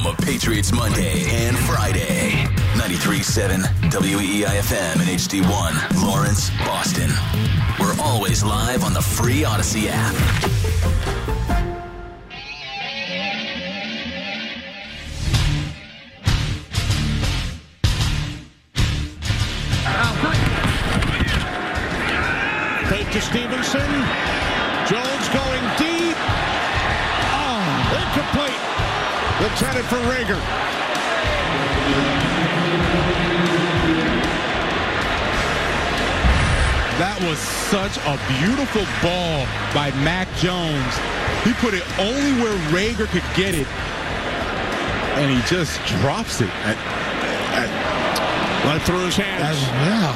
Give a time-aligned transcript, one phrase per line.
[0.00, 2.30] home of Patriots Monday and Friday.
[2.74, 7.10] 93.7 WEIFM and HD1, Lawrence, Boston.
[7.78, 11.09] We're always live on the free Audacy app.
[29.90, 30.38] For Reagor.
[37.00, 40.94] That was such a beautiful ball by Mac Jones.
[41.42, 43.66] He put it only where Reagor could get it,
[45.18, 46.50] and he just drops it.
[46.62, 46.76] At,
[47.58, 49.60] at, Right through his hands.
[49.60, 50.12] Yeah.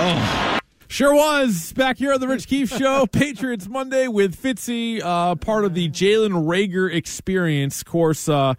[0.00, 0.51] oh,
[0.92, 1.72] Sure was.
[1.72, 5.88] Back here on the Rich Keefe Show, Patriots Monday with Fitzy, uh, part of the
[5.88, 7.80] Jalen Reagor experience.
[7.80, 8.52] Of course, uh,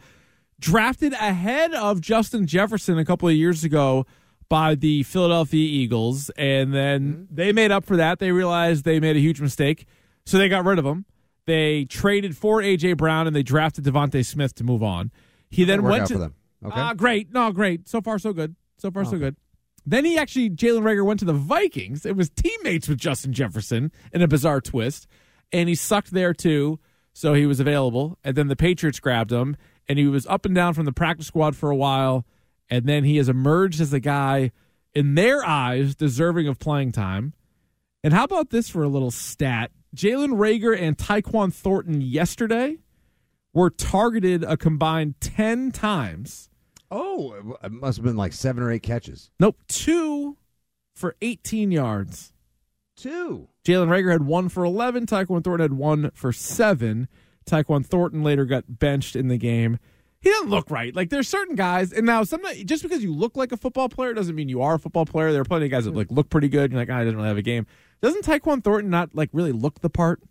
[0.59, 4.07] drafted ahead of Justin Jefferson a couple of years ago
[4.49, 6.31] by the Philadelphia Eagles.
[6.31, 8.17] And then they made up for that.
[8.17, 9.85] They realized they made a huge mistake.
[10.25, 11.05] So they got rid of him.
[11.45, 12.93] They traded for A.J.
[12.93, 15.11] Brown and they drafted DeVonta Smith to move on.
[15.51, 16.33] He then went to for them.
[16.65, 16.79] Okay.
[16.79, 17.31] Ah, great.
[17.31, 17.87] No, great.
[17.87, 18.55] So far, so good.
[18.79, 19.35] So far, so good.
[19.85, 22.05] Then he actually, Jalen Reagor went to the Vikings.
[22.05, 25.07] It was teammates with Justin Jefferson in a bizarre twist.
[25.51, 26.79] And he sucked there too.
[27.13, 28.17] So he was available.
[28.23, 29.57] And then the Patriots grabbed him.
[29.87, 32.25] And he was up and down from the practice squad for a while.
[32.69, 34.51] And then he has emerged as a guy,
[34.93, 37.33] in their eyes, deserving of playing time.
[38.03, 39.71] And how about this for a little stat?
[39.95, 42.77] Jalen Reagor and Tyquan Thornton yesterday
[43.53, 46.49] were targeted a combined 10 times.
[46.95, 49.31] Oh, it must have been like seven or eight catches.
[49.39, 50.37] Nope, two
[50.93, 52.33] for 18 yards.
[52.95, 53.49] Two.
[53.65, 55.07] Jalen Reagor had one for 11.
[55.07, 57.07] Tyquan Thornton had one for seven.
[57.47, 59.79] Tyquan Thornton later got benched in the game.
[60.21, 60.95] He doesn't look right.
[60.95, 64.13] Like there's certain guys, and now some just because you look like a football player
[64.13, 65.33] doesn't mean you are a football player.
[65.33, 66.71] There are plenty of guys that like look pretty good.
[66.71, 67.65] You're like, ah, he doesn't really have a game.
[68.01, 70.21] Doesn't Tyquan Thornton not like really look the part?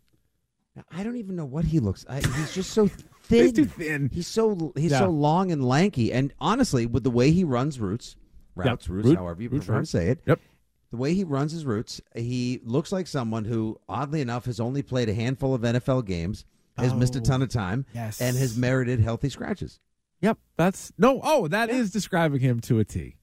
[0.91, 2.07] I don't even know what he looks.
[2.09, 2.89] I, he's just so
[3.33, 3.43] thin.
[3.45, 4.11] He's too thin.
[4.13, 5.01] He's so he's Yeah.
[5.01, 6.13] so long and lanky.
[6.13, 8.17] And honestly, with the way he runs routes,
[8.55, 10.21] routes, routes, Route- however you prefer to say it.
[10.27, 10.41] Yep.
[10.91, 14.83] The way he runs his routes, he looks like someone who, oddly enough, has only
[14.83, 16.45] played a handful of NFL games,
[16.77, 18.21] has missed a ton of time, yes.
[18.21, 19.81] and has merited healthy scratches.
[20.21, 21.21] Yep, that's no.
[21.25, 23.17] Oh, that is describing him to a T.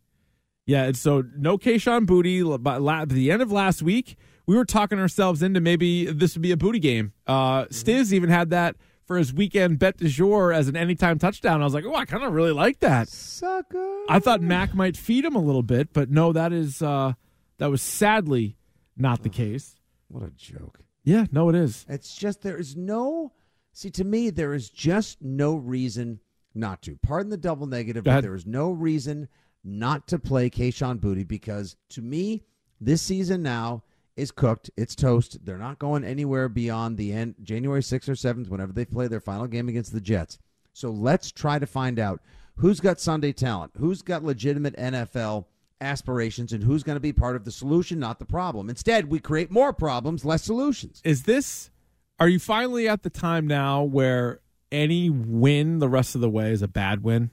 [0.66, 2.62] Yeah, and so no Kayshon Boutte.
[2.64, 6.52] By the end of last week, we were talking ourselves into maybe this would be
[6.52, 7.14] a Boutte game.
[7.28, 8.76] Uh, Stiz even had that
[9.10, 11.62] for his weekend bet du jour as an anytime touchdown.
[11.62, 13.10] I was like, oh, I kind of really like that.
[13.10, 14.04] Sucker.
[14.08, 17.14] I thought Mac might feed him a little bit, but no, that is uh,
[17.58, 18.56] that was sadly
[18.96, 19.78] not the case.
[20.10, 20.82] What a joke.
[21.04, 21.88] Yeah, no, it is.
[21.90, 23.34] It's just there is no
[23.74, 26.20] see to me there is just no reason
[26.54, 26.96] not to.
[27.02, 29.28] Pardon the double negative, but there is no reason
[29.64, 32.44] not to play Kayshon Boutte because to me
[32.80, 33.82] this season now
[34.20, 34.70] is cooked.
[34.78, 35.46] It's toast.
[35.46, 39.20] They're not going anywhere beyond the end January 6th or 7th whenever they play their
[39.20, 40.38] final game against the Jets.
[40.74, 42.22] So let's try to find out
[42.58, 45.46] who's got Sunday talent, who's got legitimate NFL
[45.82, 48.70] aspirations and who's going to be part of the solution, not the problem.
[48.70, 51.02] Instead, we create more problems, less solutions.
[51.04, 51.72] is this
[52.20, 54.42] are you finally at the time now where
[54.72, 57.32] any win the rest of the way is a bad win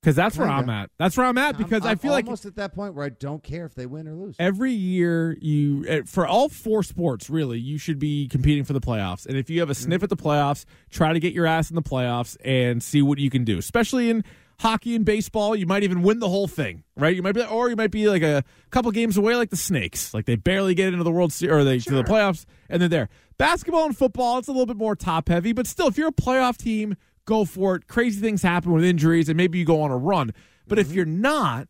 [0.00, 0.90] because that's where i'm at.
[0.98, 3.04] That's where i'm at because I'm- i I'm feel like almost at that point where
[3.04, 4.36] I don't care if they win or lose.
[4.38, 8.80] every year you eh, for all four sports really you should be competing for the
[8.80, 9.26] playoffs.
[9.26, 11.76] And if you have a sniff at the playoffs try to get your ass in
[11.76, 13.58] the playoffs and see what you can do.
[13.58, 14.24] Especially in
[14.60, 17.16] hockey and baseball you might even win the whole thing right?
[17.16, 20.12] You might be or you might be like a couple games away like the snakes.
[20.14, 22.88] Like they barely get into the world series or they to the playoffs and they're
[22.88, 23.08] there.
[23.38, 26.12] Basketball and football it's a little bit more top heavy but still if you're a
[26.12, 27.86] playoff team go for it.
[27.86, 30.32] Crazy things happen with injuries and maybe you go on a run.
[30.66, 31.68] But if you're not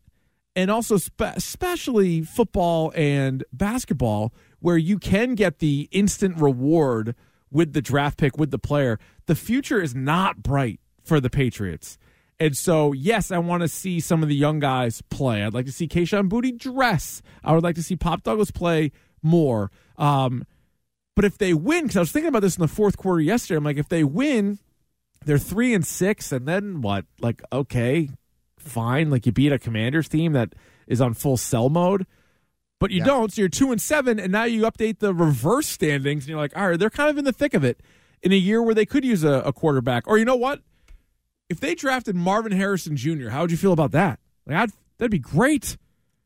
[0.55, 7.15] and also spe- especially football and basketball where you can get the instant reward
[7.49, 11.97] with the draft pick with the player the future is not bright for the patriots.
[12.39, 15.43] And so yes i want to see some of the young guys play.
[15.43, 17.21] I'd like to see Kayshon Boutte dress.
[17.43, 18.91] I would like to see pop douglas play
[19.23, 19.71] more.
[19.97, 20.45] Um,
[21.15, 23.57] but if they win because i was thinking about this in the fourth quarter yesterday
[23.57, 24.59] i'm like if they win
[25.25, 28.09] they're three and six and then what like okay
[28.57, 29.09] fine.
[29.09, 30.53] Like you beat a Commanders team that
[30.87, 32.05] is on full sell mode,
[32.79, 33.05] but you Yeah.
[33.05, 33.33] don't.
[33.33, 36.55] So you're two and seven, and now you update the reverse standings, and you're like,
[36.57, 37.79] all right, they're kind of in the thick of it
[38.21, 40.07] in a year where they could use a, a quarterback.
[40.07, 40.61] Or you know what?
[41.49, 44.19] If they drafted Marvin Harrison Jr., how would you feel about that?
[44.45, 45.75] Like, I'd, that'd be great.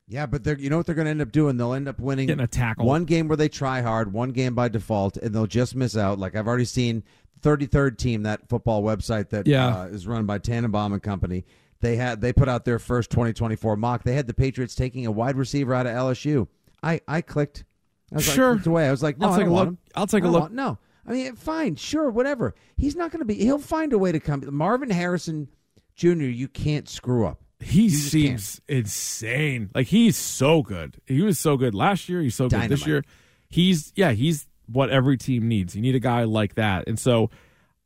[0.08, 1.56] Yeah, but they're you know what they're going to end up doing?
[1.56, 2.86] They'll end up winning Getting a tackle.
[2.86, 6.18] one game where they try hard, one game by default, and they'll just miss out.
[6.18, 7.02] Like I've already seen
[7.42, 9.66] 33rd team, that football website that Yeah.
[9.82, 11.44] uh, is run by Tannenbaum and Company.
[11.80, 14.02] They had they put out their first 2024 mock.
[14.04, 16.46] They had the Patriots taking a wide receiver out of LSU.
[16.82, 17.64] I I clicked.
[18.12, 18.50] I was Sure.
[18.50, 18.86] like, clicked away.
[18.86, 19.72] I was like, no, I'll I take don't a want look.
[19.74, 19.78] him.
[19.96, 20.40] I'll take I a don't look.
[20.42, 22.54] want- no, I mean, fine, sure, whatever.
[22.76, 23.34] He's not going to be.
[23.34, 24.42] He'll find a way to come.
[24.52, 25.48] Marvin Harrison
[25.96, 26.08] Jr.
[26.24, 27.42] You can't screw up.
[27.60, 29.70] He seems insane.
[29.74, 31.00] Like he's so good.
[31.06, 32.20] He was so good last year.
[32.20, 33.02] He's so good this year.
[33.48, 34.12] He's yeah.
[34.12, 35.74] He's what every team needs.
[35.74, 36.86] You need a guy like that.
[36.86, 37.30] And so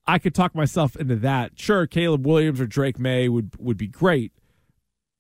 [0.07, 1.53] I could talk myself into that.
[1.59, 4.33] Sure, Caleb Williams or Drake Maye would would be great.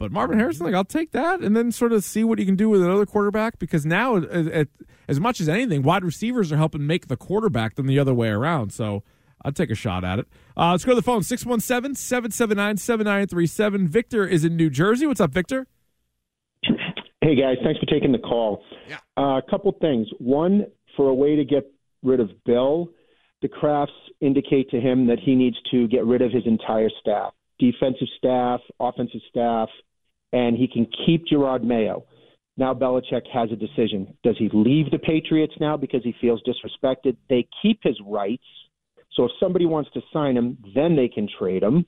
[0.00, 2.56] But Marvin Harrison, like I'll take that, and then sort of see what you can
[2.56, 3.58] do with another quarterback.
[3.58, 7.98] Because now, as much as anything, wide receivers are helping make the quarterback than the
[7.98, 8.72] other way around.
[8.72, 9.04] So
[9.42, 10.26] I'd take a shot at it.
[10.56, 13.88] Uh, let's go to the phone 617 779 7937.
[13.88, 15.06] Victor is in New Jersey.
[15.06, 15.66] What's up, Victor?
[17.22, 18.62] Hey guys, thanks for taking the call.
[18.88, 18.98] Yeah.
[19.16, 20.08] Uh, a couple things.
[20.18, 20.66] One,
[20.96, 21.70] for a way to get
[22.02, 22.88] rid of Bill,
[23.42, 23.88] the Krafts
[24.20, 28.60] indicate to him that he needs to get rid of his entire staff, defensive staff,
[28.80, 29.68] offensive staff,
[30.32, 32.04] and he can keep Jerod Mayo.
[32.56, 34.16] Now Belichick has a decision.
[34.22, 37.16] Does he leave the Patriots now because he feels disrespected?
[37.28, 38.44] They keep his rights.
[39.12, 41.84] So if somebody wants to sign him, then they can trade him.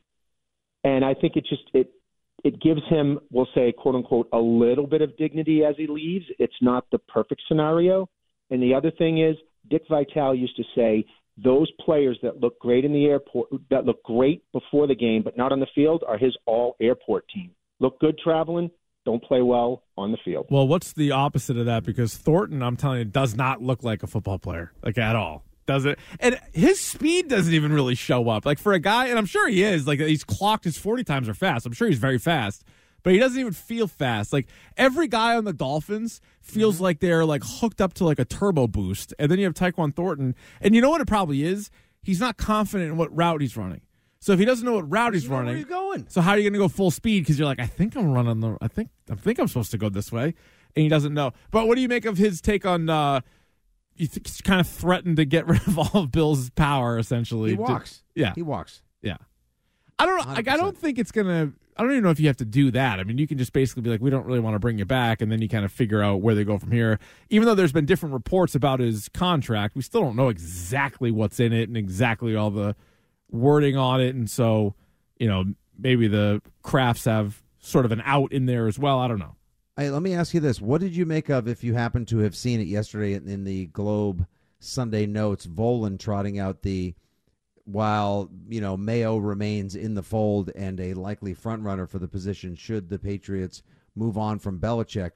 [0.84, 1.92] And I think it just it
[2.44, 6.24] it gives him, we'll say, quote unquote, a little bit of dignity as he leaves.
[6.38, 8.08] It's not the perfect scenario.
[8.50, 9.36] And the other thing is,
[9.70, 11.04] Dick Vitale used to say,
[11.42, 15.36] those players that look great in the airport, that look great before the game, but
[15.36, 17.52] not on the field, are his all airport team.
[17.80, 18.70] Look good traveling,
[19.06, 20.46] don't play well on the field.
[20.50, 21.84] Well, what's the opposite of that?
[21.84, 25.44] Because Thornton, I'm telling you, does not look like a football player, like at all.
[25.66, 25.98] Does it?
[26.18, 28.44] And his speed doesn't even really show up.
[28.44, 31.28] Like for a guy, and I'm sure he is, like he's clocked his 40 times
[31.28, 31.66] or fast.
[31.66, 32.64] I'm sure he's very fast,
[33.02, 34.32] but he doesn't even feel fast.
[34.32, 38.24] Like every guy on the Dolphins feels like they're like hooked up to like a
[38.24, 39.14] turbo boost.
[39.18, 40.34] And then you have Tyquan Thornton.
[40.60, 41.70] And you know what it probably is?
[42.02, 43.82] He's not confident in what route he's running.
[44.18, 46.06] So if he doesn't know what route he's know where running, he's going.
[46.08, 47.20] so how are you going to go full speed?
[47.20, 49.78] Because you're like, I think I'm running the, I think, I think I'm supposed to
[49.78, 50.26] go this way,
[50.76, 51.32] and he doesn't know.
[51.50, 52.88] But what do you make of his take on?
[52.88, 53.20] uh
[53.94, 57.50] he's kind of threatened to get rid of all of Bill's power, essentially.
[57.50, 58.02] He to- walks.
[58.14, 58.82] yeah, He walks.
[59.02, 59.16] yeah.
[59.98, 60.26] I don't.
[60.26, 61.52] Like, I don't think it's gonna.
[61.76, 62.98] I don't even know if you have to do that.
[62.98, 64.84] I mean, you can just basically be like, we don't really want to bring you
[64.84, 66.98] back, and then you kind of figure out where they go from here.
[67.30, 71.38] Even though there's been different reports about his contract, we still don't know exactly what's
[71.38, 72.74] in it and exactly all the
[73.30, 74.74] wording on it, and so
[75.18, 75.44] you know
[75.78, 78.98] maybe the Krafts have sort of an out in there as well.
[78.98, 79.36] I don't know.
[79.76, 82.36] Let me ask you this: What did you make of, if you happen to have
[82.36, 84.26] seen it yesterday in, in the Globe
[84.58, 86.94] Sunday notes, Volin trotting out the
[87.64, 92.08] while you know Mayo remains in the fold and a likely front runner for the
[92.08, 93.62] position should the Patriots
[93.94, 95.12] move on from Belichick,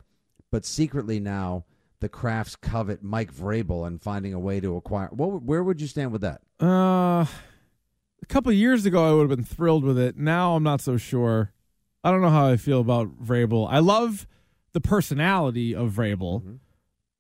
[0.51, 1.65] but secretly now
[2.01, 5.09] the Krafts covet Mike Vrabel and finding a way to acquire.
[5.09, 6.43] What, where would you stand with that?
[6.61, 7.27] Uh,
[8.23, 10.17] a couple years ago, I would have been thrilled with it.
[10.17, 11.53] Now, I'm not so sure.
[12.05, 13.67] I don't know how I feel about Vrabel.
[13.71, 14.27] I love
[14.73, 16.55] the personality of Vrabel, Mm-hmm.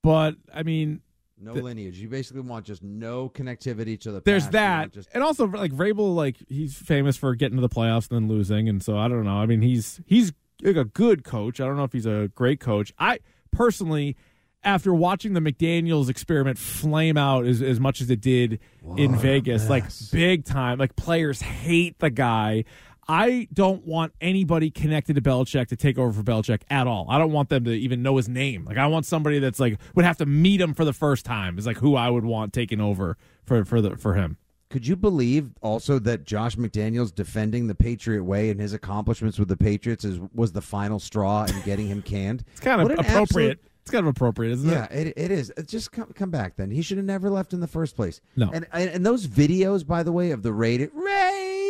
[0.03, 1.01] but I mean,
[1.41, 1.99] No The- lineage.
[1.99, 4.21] You basically want just no connectivity to the.
[4.25, 4.53] there's past.
[4.53, 8.21] That, Just, and also like Vrabel, like he's famous for getting to the playoffs and
[8.23, 9.37] then losing, and so I don't know.
[9.37, 10.33] I mean, he's he's
[10.63, 11.61] like a good coach.
[11.61, 12.93] I don't know if he's a great coach.
[12.99, 13.19] I
[13.53, 14.17] personally.
[14.65, 18.59] After watching the McDaniels experiment flame out as, as much as it did
[18.97, 22.65] in Vegas, like big time, like players hate the guy.
[23.09, 27.07] I don't want anybody connected to Belichick to take over for Belichick at all.
[27.09, 28.65] I don't want them to even know his name.
[28.65, 31.59] Like I want somebody that's like would have to meet him for the first time.
[31.59, 34.39] Is like who I would want taking over for for the for him.
[34.69, 39.49] Could you believe also that Josh McDaniels defending the Patriot way and his accomplishments with
[39.49, 42.45] the Patriots is was the final straw in getting him canned?
[42.53, 43.21] It's kind of appropriate.
[43.21, 44.91] absolute- it's kind of appropriate, isn't yeah, it?
[44.91, 45.53] Yeah, it, it is.
[45.65, 46.73] Just come come back then.
[46.73, 48.21] He should have never left in the first place.
[48.35, 48.51] No.
[48.53, 50.91] And and, and those videos, by the way, of the Raiders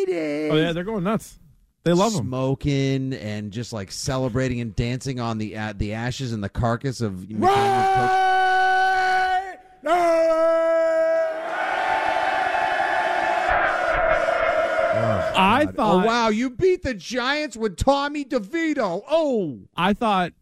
[0.08, 1.38] Oh yeah, they're going nuts.
[1.84, 2.26] They love him.
[2.26, 7.00] smoking and just like celebrating and dancing on the uh, the ashes and the carcass
[7.00, 8.26] of McDaniels coach.
[15.38, 16.04] I thought.
[16.04, 19.02] oh wow, you beat the Giants with Tommy DeVito.
[19.08, 20.32] Oh, I thought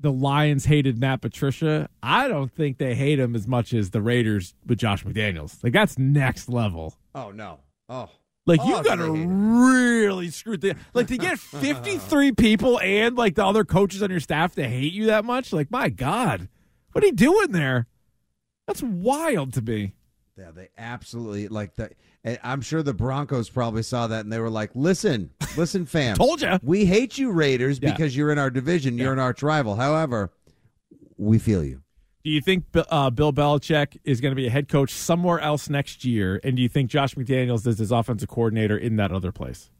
[0.00, 1.88] the Lions hated Matt Patricia.
[2.02, 5.62] I don't think they hate him as much as the Raiders with Josh McDaniels.
[5.62, 6.94] Like that's next level.
[7.14, 8.08] oh no, oh.
[8.46, 13.34] Like you got to really screw the like to get fifty three people and like
[13.34, 15.52] the other coaches on your staff to hate you that much.
[15.52, 16.48] Like my God,
[16.92, 17.86] what are you doing there?
[18.68, 19.94] That's wild to me.
[20.38, 21.94] Yeah, they absolutely like that.
[22.24, 26.16] Eh, I'm sure the Broncos probably saw that and they were like, "Listen, listen, fam,
[26.16, 26.58] Told ya.
[26.62, 27.92] we hate you, Raiders, Yeah.
[27.92, 29.76] because you're in our division, you're an arch rival.
[29.76, 30.30] However,
[31.16, 31.82] we feel you."
[32.26, 35.70] Do you think uh, Bill Belichick is going to be a head coach somewhere else
[35.70, 36.40] next year?
[36.42, 39.70] And do you think Josh McDaniels is his offensive coordinator in that other place?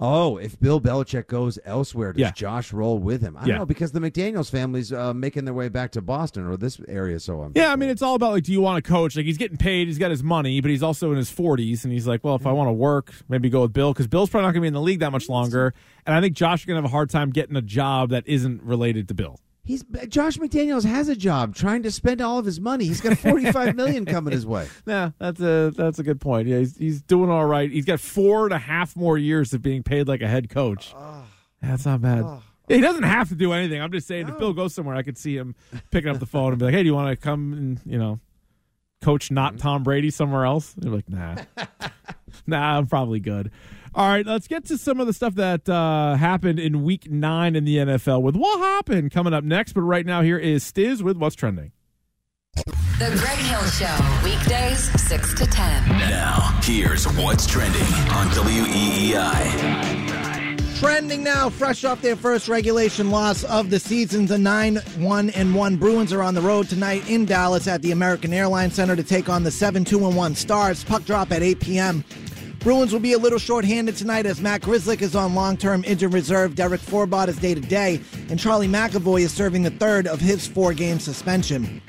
[0.00, 2.32] Oh, if Bill Belichick goes elsewhere, does Yeah.
[2.32, 3.36] Josh roll with him?
[3.36, 3.58] I don't Yeah.
[3.58, 7.20] know because the McDaniel's family's uh, making their way back to Boston or this area.
[7.20, 9.14] So I'm Yeah, I mean, it's all about like, do you want to coach?
[9.14, 11.92] Like, he's getting paid, he's got his money, but he's also in his 40s, and
[11.92, 14.46] he's like, well, if I want to work, maybe go with Bill because Bill's probably
[14.46, 15.74] not going to be in the league that much longer.
[16.06, 18.24] And I think Josh is going to have a hard time getting a job that
[18.26, 19.38] isn't related to Bill.
[19.64, 22.84] He's Josh McDaniels has a job trying to spend all of his money.
[22.84, 24.68] He's got 45 million coming his way.
[24.86, 26.46] Yeah, that's a that's a good point.
[26.46, 27.70] Yeah, he's he's doing all right.
[27.70, 30.94] He's got four and a half more years of being paid like a head coach.
[31.62, 32.24] That's not bad.
[32.68, 33.80] Yeah, he doesn't have to do anything.
[33.80, 35.54] I'm just saying, if Bill goes somewhere, I could see him
[35.90, 37.98] picking up the phone and be like, "Hey, do you want to come and you
[37.98, 38.20] know,
[39.00, 39.62] coach not mm-hmm.
[39.62, 41.36] Tom Brady somewhere else?" They're like, "Nah,
[42.46, 43.50] nah, I'm probably good."
[43.96, 47.54] All right, let's get to some of the stuff that uh, happened in Week Nine
[47.54, 49.72] in the NFL with what happened coming up next.
[49.74, 51.70] But right now, here is Stiz with what's trending.
[52.56, 55.88] The Greg Hill Show, weekdays 6 to 10.
[55.90, 59.84] Now, here's what's trending on WEEI.
[60.80, 65.54] Trending now, fresh off their first regulation loss of the season, the 9 1 and
[65.54, 69.04] 1 Bruins are on the road tonight in Dallas at the American Airlines Center to
[69.04, 70.82] take on the 7 2 and 1 Stars.
[70.82, 72.04] Puck drop at 8 p.m.
[72.64, 76.14] Bruins will be a little shorthanded tonight as Matt Grzelcyk is on long term injured
[76.14, 76.54] reserve.
[76.54, 80.46] Derek Forbort is day to day, and Charlie McAvoy is serving the third of his
[80.46, 81.82] four game suspension.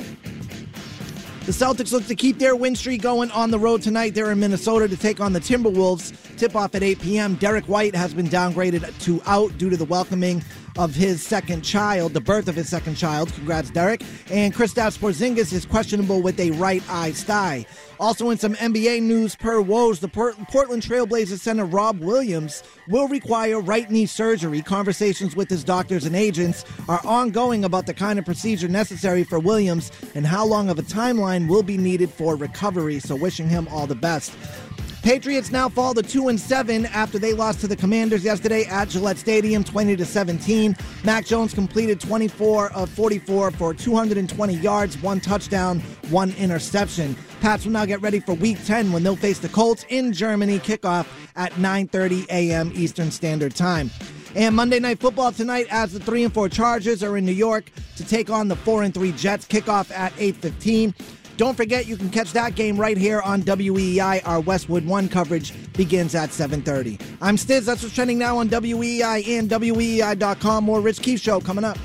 [1.45, 4.15] The Celtics look to keep their win streak going on the road tonight.
[4.15, 6.13] They're in Minnesota to take on the Timberwolves.
[6.35, 7.35] Tip off at 8 p.m.
[7.35, 10.43] Derrick White has been downgraded to out due to the welcoming
[10.77, 13.31] of his second child, the birth of his second child.
[13.33, 14.03] Congrats, Derrick.
[14.29, 17.65] And Kristaps Porzingis is questionable with a right eye sty.
[17.99, 23.07] Also, in some NBA news, per Woj, the Port- Portland Trailblazers center Rob Williams will
[23.07, 24.61] require right knee surgery.
[24.61, 29.39] Conversations with his doctors and agents are ongoing about the kind of procedure necessary for
[29.39, 32.99] Williams and how long of a timeline will be needed for recovery.
[32.99, 34.33] So, wishing him all the best.
[35.05, 38.89] Patriots now fall to 2 and 7 after they lost to the Commanders yesterday at
[38.89, 40.75] Gillette Stadium 20 to 17.
[41.03, 47.15] Mac Jones completed 24 of 44 for 220 yards, one touchdown, one interception.
[47.39, 50.57] Pats will now get ready for week 10 when they'll face the Colts in Germany
[50.57, 52.71] kickoff at 9:30 a.m.
[52.73, 53.91] Eastern Standard Time.
[54.33, 57.65] And Monday Night Football tonight as the 3 and 4 Chargers are in New York
[57.97, 60.95] to take on the 4 and 3 Jets kickoff at 8:15.
[61.37, 64.21] Don't forget you can catch that game right here on WEEI.
[64.25, 66.99] Our Westwood One coverage begins at 7:30.
[67.21, 67.65] I'm Stiz.
[67.65, 70.63] That's what's trending now on WEEI and WEEI.com.
[70.63, 71.77] More Rich Keefe show coming up.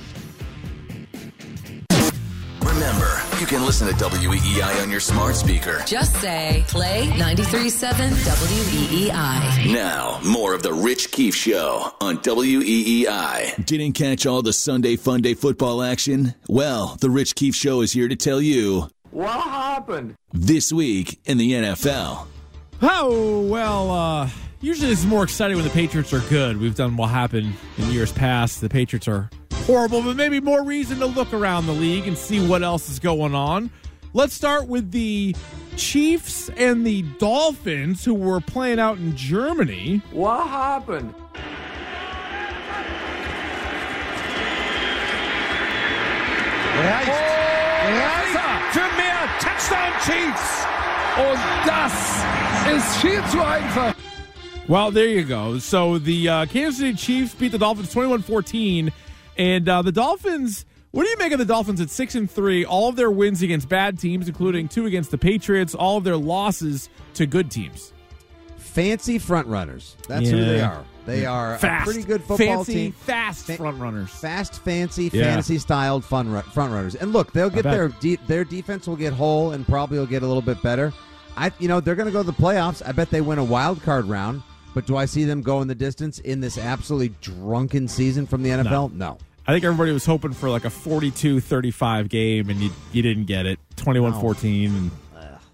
[2.62, 5.82] Remember, you can listen to WEEI on your smart speaker.
[5.86, 9.72] Just say, play 93.7 WEEI.
[9.74, 13.64] Now, more of the Rich Keefe Show on WEEI.
[13.66, 16.34] Didn't catch all the Sunday Funday football action?
[16.48, 18.88] Well, the Rich Keefe Show is here to tell you.
[19.20, 20.14] What happened?
[20.32, 22.26] This week in the NFL.
[22.80, 24.30] Oh, well, uh,
[24.62, 26.56] usually it's more exciting when the Patriots are good.
[26.56, 28.62] We've done what happened in years past.
[28.62, 32.42] The Patriots are horrible, but maybe more reason to look around the league and see
[32.46, 33.70] what else is going on.
[34.14, 35.36] Let's start with the
[35.76, 40.00] Chiefs and the Dolphins, who were playing out in Germany.
[40.12, 41.12] What happened?
[49.70, 50.66] Mehr Touchdown Chiefs.
[51.18, 51.92] Und das
[52.74, 53.94] ist viel zu einfach.
[54.68, 55.58] Well, there you go.
[55.58, 58.92] So the uh, Kansas City Chiefs beat the Dolphins 21-14,
[59.36, 60.64] and uh, the Dolphins.
[60.92, 62.64] What do you make of the Dolphins at six and three?
[62.64, 65.74] All of their wins against bad teams, including two against the Patriots.
[65.74, 67.92] All of their losses to good teams.
[68.56, 69.96] Fancy front runners.
[70.08, 70.84] That's who they are.
[71.06, 71.30] They mm.
[71.30, 72.92] are Fast, a pretty good football fancy, team.
[72.92, 74.10] fast Fa- front runners.
[74.10, 75.24] Fast, fancy, Yeah.
[75.24, 76.94] fantasy styled fun ru- front runners.
[76.94, 80.22] And look, they'll get their de- their defense will get whole and probably will get
[80.22, 80.92] a little bit better.
[81.36, 82.82] I you know they're going to go to the playoffs.
[82.86, 84.42] I bet they win a wild card round.
[84.72, 88.42] But do I see them go in the distance in this absolutely drunken season from
[88.44, 88.92] the NFL?
[88.92, 89.18] No.
[89.46, 93.46] I think everybody was hoping for like a 42-35 game, and you you didn't get
[93.46, 93.58] it.
[93.76, 94.90] 21-14, and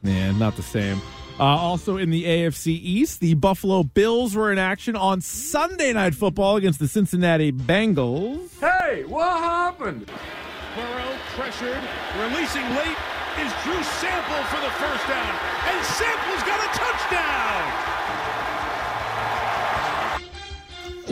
[0.03, 1.00] man, not the same.
[1.38, 6.14] Uh, also in the AFC East, the Buffalo Bills were in action on Sunday Night
[6.14, 8.59] Football against the Cincinnati Bengals.
[8.59, 10.11] Hey, what happened?
[10.75, 11.83] Burrow pressured,
[12.19, 12.97] releasing late
[13.38, 15.37] is Drew Sample for the first down.
[15.69, 17.87] And Sample's got a touchdown.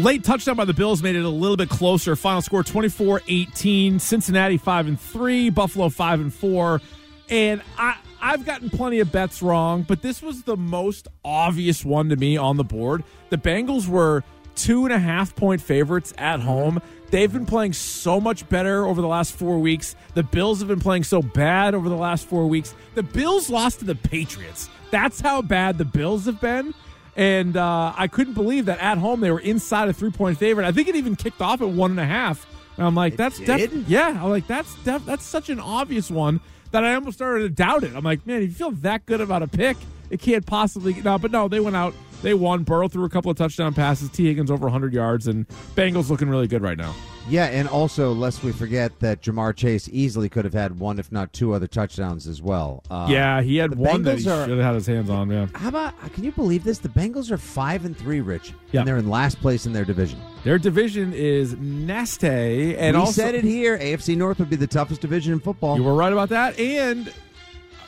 [0.03, 2.17] Late touchdown by the Bills made it a little bit closer.
[2.17, 4.01] Final score 24-18.
[4.01, 6.81] Cincinnati 5 and 3, Buffalo 5 and 4.
[7.29, 12.09] And I I've gotten plenty of bets wrong, but this was the most obvious one
[12.09, 13.05] to me on the board.
[13.29, 16.81] The Bengals were two and a half point favorites at home.
[17.11, 19.95] They've been playing so much better over the last four weeks.
[20.15, 22.75] The Bills have been playing so bad over the last four weeks.
[22.95, 24.71] The Bills lost to the Patriots.
[24.91, 26.73] That's how bad the Bills have been.
[27.17, 30.67] And uh, I couldn't believe that at home they were inside a three point favorite.
[30.67, 32.47] I think it even kicked off at one and a half.
[32.79, 34.19] And I'm like, that's def- yeah.
[34.25, 36.41] I'm like, that's def- that's such an obvious one
[36.75, 37.95] that I almost started to doubt it.
[37.95, 39.77] I'm like, man, if you feel that good about a pick,
[40.11, 40.93] it can't possibly.
[40.95, 41.95] No, but no, they went out.
[42.21, 42.65] They won.
[42.65, 44.11] Burrow threw a couple of touchdown passes.
[44.11, 46.93] Tee Higgins over 100 yards, and Bengals looking really good right now.
[47.29, 51.11] Yeah, and also lest we forget that Ja'Marr Chase easily could have had one, if
[51.11, 52.83] not two, other touchdowns as well.
[52.91, 55.31] Uh, yeah, he had one that he Bengals are- should have had his hands on.
[55.31, 56.13] Yeah, How about?
[56.13, 56.79] Can you believe this?
[56.79, 58.81] The Bengals are five and three, Rich, Yeah.
[58.81, 60.19] and they're in last place in their division.
[60.45, 63.79] their division is nasty, and we also said it here.
[63.79, 65.77] AFC North would be the toughest division in football.
[65.77, 66.59] You were right about that.
[66.61, 67.11] And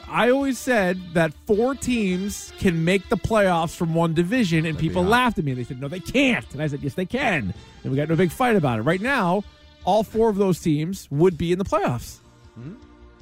[0.09, 5.03] I always said that four teams can make the playoffs from one division, and people
[5.03, 5.53] laughed at me.
[5.55, 6.47] They said, no, they can't.
[6.53, 7.53] And I said, yes, they can.
[7.83, 8.83] And we got no big fight about it.
[8.83, 9.43] Right now,
[9.85, 12.19] all four of those teams would be in the playoffs.
[12.55, 12.75] Hmm?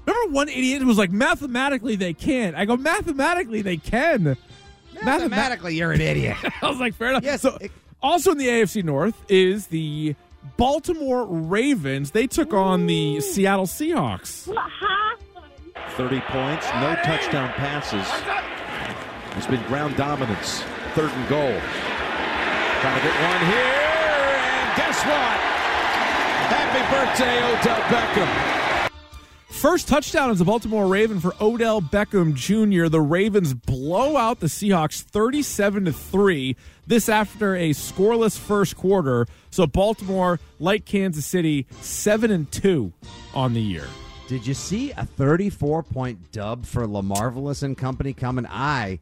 [0.06, 2.54] Remember one idiot who was like, mathematically they can't.
[2.54, 4.36] I go, mathematically they can.
[5.02, 6.36] Mathematically, you're an idiot.
[6.62, 7.24] I was like, fair enough.
[7.24, 7.72] Yes, So, it-
[8.02, 10.14] also in the AFC North is the
[10.58, 12.10] Baltimore Ravens.
[12.10, 14.46] They took on the Seattle Seahawks.
[15.96, 18.06] 30 points, no touchdown passes.
[19.36, 20.62] It's been ground dominance.
[20.94, 21.60] Third and goal.
[22.80, 23.84] Trying to get one here,
[24.42, 25.38] and guess what?
[26.50, 28.90] Happy birthday, Odell Beckham.
[29.48, 32.88] First touchdown is a Baltimore Raven for Odell Beckham Jr.
[32.88, 36.56] The Ravens blow out the Seahawks 37 to 3.
[36.86, 39.26] This after a scoreless first quarter.
[39.50, 42.92] So Baltimore, like Kansas City, 7 and 2
[43.32, 43.86] on the year.
[44.28, 48.46] Did you see a 34 point dub for Lamarvelous and Company coming?
[48.46, 48.98] I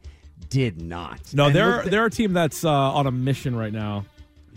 [0.49, 1.33] did not.
[1.33, 4.05] No, And they're they're a team that's uh, on a mission right now.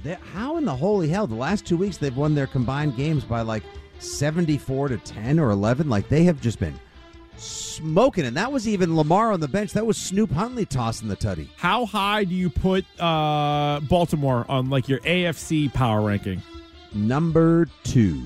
[0.03, 1.27] they- how in the holy hell?
[1.27, 3.63] The last two weeks they've won their combined games by like
[4.01, 5.89] 74 to 10 or 11.
[5.89, 6.75] Like they have just been
[7.37, 9.73] smoking, and that was even Lamar on the bench.
[9.73, 11.49] That was Snoop Huntley tossing the tutty.
[11.57, 16.43] How high do you put uh, Baltimore on like your AFC power ranking?
[16.93, 18.21] Number two.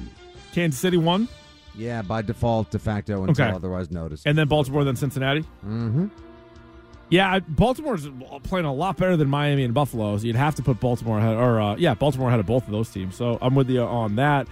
[0.53, 1.29] Kansas City one,
[1.77, 3.55] Yeah, by default, de facto, until Okay.
[3.55, 4.27] otherwise noticed.
[4.27, 5.41] and then Baltimore, then Cincinnati.
[5.65, 6.07] mm-hmm.
[7.09, 8.09] Yeah, Baltimore's
[8.45, 11.35] playing a lot better than Miami and Buffalo, so you'd have to put Baltimore ahead,
[11.37, 13.17] or uh, yeah, Baltimore ahead of both of those teams.
[13.17, 14.47] So I'm with you on that.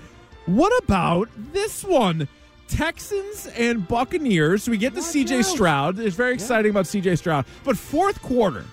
[0.46, 2.26] What about this one?
[2.66, 4.68] Texans and Buccaneers.
[4.68, 6.00] We get to CJ Stroud.
[6.00, 7.44] It's very exciting about CJ Stroud.
[7.64, 8.64] But fourth quarter,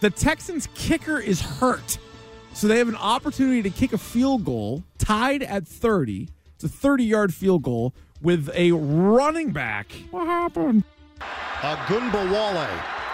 [0.00, 1.98] the Texans kicker is hurt.
[2.54, 6.28] So they have an opportunity to kick a field goal tied at 30.
[6.62, 9.90] It's a 30 yard field goal with a running back.
[10.12, 10.84] What happened?
[11.60, 12.68] Ogunbowale,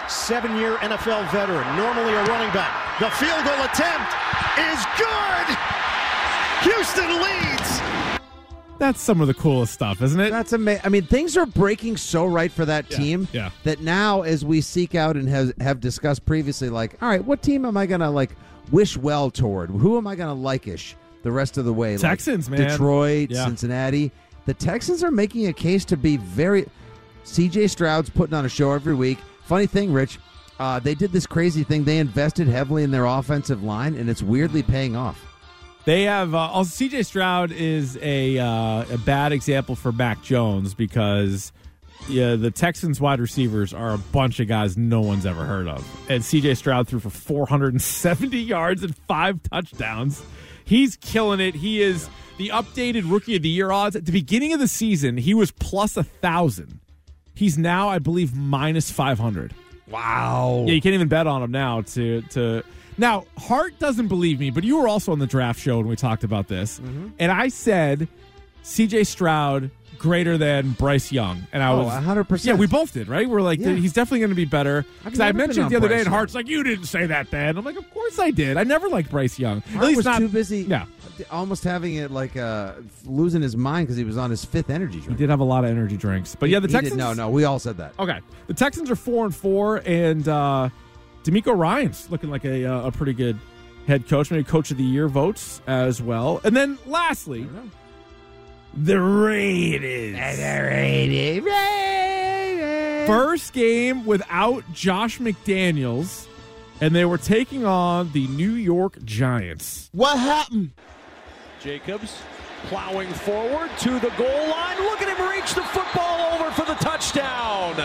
[0.06, 2.98] seven-year NFL veteran, normally a running back.
[3.00, 4.12] The field goal attempt
[4.58, 5.56] is good.
[6.60, 7.80] Houston leads.
[8.78, 10.28] That's some of the coolest stuff, isn't it?
[10.28, 10.82] That's amazing.
[10.84, 13.48] I mean, things are breaking so right for that team yeah.
[13.64, 17.40] that now, as we seek out and have, have discussed previously, like, all right, what
[17.40, 18.36] team am I going to like
[18.70, 19.70] wish well toward?
[19.70, 20.96] Who am I going to like-ish
[21.28, 21.92] the rest of the way?
[21.92, 22.60] Like, Texans, man.
[22.68, 23.44] Detroit, Yeah.
[23.44, 24.10] Cincinnati.
[24.46, 26.66] The Texans are making a case to be very.
[27.24, 29.18] CJ Stroud's putting on a show every week.
[29.44, 30.18] Funny thing, Rich,
[30.58, 31.84] uh, they did this crazy thing.
[31.84, 35.22] They invested heavily in their offensive line, and it's weirdly paying off.
[35.84, 40.72] They have uh, also CJ Stroud is a uh, a bad example for Mac Jones
[40.74, 41.52] because
[42.08, 45.86] yeah, the Texans wide receivers are a bunch of guys no one's ever heard of,
[46.10, 50.22] and CJ Stroud threw for 470 yards and five touchdowns.
[50.68, 51.54] He's killing it.
[51.54, 55.16] He is the updated rookie of the year odds at the beginning of the season.
[55.16, 56.78] He was plus a thousand.
[57.34, 59.54] He's now, I believe, minus 500.
[59.88, 60.64] Wow.
[60.66, 61.80] Yeah, you can't even bet on him now.
[61.82, 62.62] To to
[62.98, 65.96] now, Hart doesn't believe me, but you were also on the draft show when we
[65.96, 67.08] talked about this, Mm-hmm.
[67.18, 68.06] and I said
[68.62, 69.04] C.J.
[69.04, 72.44] Stroud greater than Bryce Young, and I Oh, was 100%.
[72.44, 73.28] Yeah, we both did, right?
[73.28, 73.72] We're like, Yeah.
[73.74, 76.14] he's definitely going to be better because I mentioned on the other day, Bryce and
[76.14, 77.56] Hart's like, you didn't say that, then.
[77.58, 78.56] I'm like, of course I did.
[78.56, 79.62] I never liked Bryce Young.
[79.74, 80.60] At least was not too busy.
[80.62, 80.86] Yeah,
[81.30, 85.00] almost having it like uh, losing his mind because he was on his fifth energy
[85.00, 85.10] drink.
[85.10, 86.98] he did have a lot of energy drinks, but yeah, the He did- Texans.
[86.98, 87.92] no, no, we all said that.
[87.98, 90.68] Okay, the Texans are four and four, and uh,
[91.24, 93.36] DeMeco Ryans looking like a uh, a pretty good
[93.88, 96.40] head coach, maybe coach of the year votes as well.
[96.44, 97.48] And then lastly,
[98.84, 100.36] the Raiders.
[100.36, 101.44] The Raiders.
[101.44, 103.06] Raiders.
[103.08, 106.26] First game without Josh McDaniels,
[106.80, 109.88] and they were taking on the New York Giants.
[109.92, 110.70] What happened?
[111.60, 112.16] Jacobs
[112.64, 114.78] plowing forward to the goal line.
[114.78, 117.76] Look at him reach the football over for the touchdown.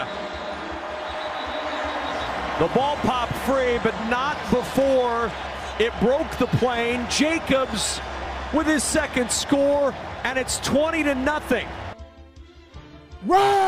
[2.60, 5.32] The ball popped free, but not before
[5.80, 7.08] It broke the plane.
[7.10, 8.00] Jacobs
[8.54, 11.68] with his second score, and it's 20 to nothing.
[13.26, 13.64] Right!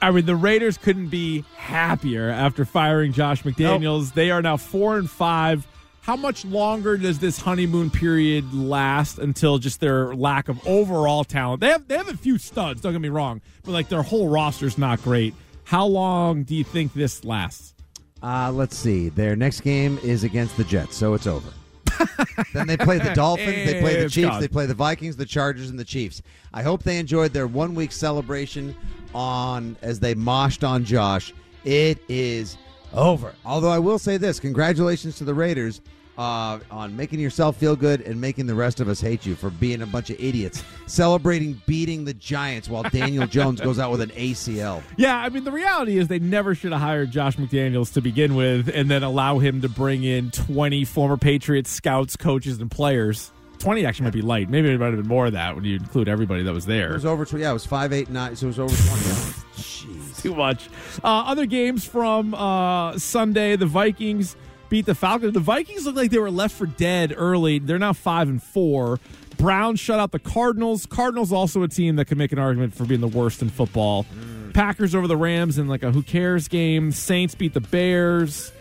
[0.00, 4.14] I mean, the Raiders couldn't be happier after firing Josh McDaniels.
[4.14, 5.66] They are now four and five.
[6.00, 11.60] How much longer does this honeymoon period last until just their lack of overall talent?
[11.60, 12.80] They have they have a few studs.
[12.80, 15.34] Don't get me wrong, but like their whole roster's not great.
[15.64, 17.74] How long do you think this lasts?
[18.22, 19.08] Uh, let's see.
[19.08, 21.52] Their next game is against the Jets, so it's over.
[22.52, 25.70] then they play the Dolphins, they play the Chiefs, they play the Vikings, the Chargers,
[25.70, 26.22] and the Chiefs.
[26.52, 28.74] I hope they enjoyed their one week celebration
[29.14, 31.32] on as they moshed on Josh.
[31.64, 32.56] It is
[32.92, 33.34] over.
[33.44, 35.80] Although I will say this: congratulations to the Raiders
[36.18, 39.50] uh, on making yourself feel good and making the rest of us hate you for
[39.50, 44.00] being a bunch of idiots celebrating beating the Giants while Daniel Jones goes out with
[44.00, 44.82] an ACL.
[44.96, 48.34] Yeah, I mean, the reality is they never should have hired Josh McDaniels to begin
[48.34, 53.30] with and then allow him to bring in 20 former Patriots scouts, coaches, and players.
[53.58, 54.48] 20 actually might be light.
[54.48, 56.90] Maybe it might have been more of that when you include everybody that was there.
[56.90, 57.24] It was over.
[57.24, 57.42] 20.
[57.42, 58.36] Yeah, it was five, eight, nine.
[58.36, 59.04] So it was over twenty.
[59.56, 60.22] Jeez.
[60.22, 60.68] Too much.
[61.02, 64.36] Uh, other games from uh, Sunday, the Vikings
[64.68, 65.34] beat the Falcons.
[65.34, 67.58] The Vikings look like they were left for dead early.
[67.58, 68.98] They're now 5 and 4.
[69.36, 70.86] Browns shut out the Cardinals.
[70.86, 74.04] Cardinals also a team that can make an argument for being the worst in football.
[74.52, 76.90] Packers over the Rams in like a who cares game.
[76.90, 78.52] Saints beat the Bears.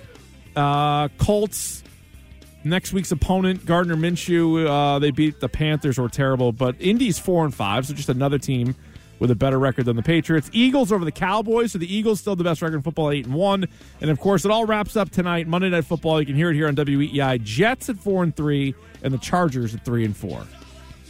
[0.56, 1.84] Uh, Colts
[2.63, 4.67] next week's opponent Gardner Minshew.
[4.67, 8.38] Uh, they beat the Panthers, were terrible, but Indy's four and five, so just another
[8.38, 8.76] team
[9.19, 10.49] with a better record than the Patriots.
[10.53, 13.34] Eagles over the Cowboys, so the Eagles still the best record in football, eight and
[13.34, 13.67] one.
[14.01, 16.19] And of course, it all wraps up tonight, Monday Night Football.
[16.19, 17.43] You can hear it here on WEEI.
[17.43, 20.43] Jets at four and three, and the Chargers at three and four.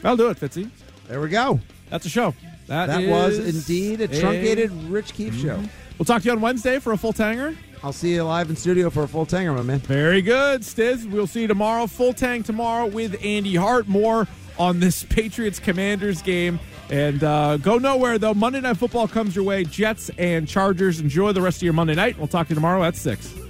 [0.01, 0.69] That'll do it, Fitzy.
[1.07, 1.59] There we go.
[1.89, 2.33] That's a show.
[2.67, 5.63] That is was indeed a truncated a- Rich Keefe mm-hmm.
[5.63, 5.69] show.
[5.97, 7.55] We'll talk to you on Wednesday for a full tanger.
[7.83, 9.79] I'll see you live in studio for a full tanger, my man.
[9.79, 11.09] Very good, Stiz.
[11.09, 11.87] We'll see you tomorrow.
[11.87, 13.87] Full tang tomorrow with Andy Hart.
[13.87, 14.27] More
[14.59, 16.59] on this Patriots Commanders game.
[16.89, 18.33] And uh, go nowhere, though.
[18.33, 19.63] Monday Night Football comes your way.
[19.63, 20.99] Jets and Chargers.
[20.99, 22.17] Enjoy the rest of your Monday night.
[22.17, 23.46] We'll talk to you tomorrow at 6.